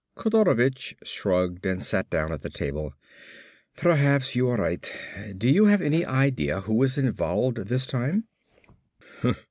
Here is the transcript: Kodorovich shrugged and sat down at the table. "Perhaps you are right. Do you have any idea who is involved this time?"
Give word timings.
Kodorovich 0.17 0.95
shrugged 1.03 1.63
and 1.63 1.83
sat 1.83 2.09
down 2.09 2.31
at 2.31 2.41
the 2.41 2.49
table. 2.49 2.95
"Perhaps 3.77 4.35
you 4.35 4.47
are 4.47 4.57
right. 4.57 4.91
Do 5.37 5.47
you 5.47 5.65
have 5.65 5.83
any 5.83 6.03
idea 6.03 6.61
who 6.61 6.81
is 6.81 6.97
involved 6.97 7.57
this 7.57 7.85
time?" 7.85 8.23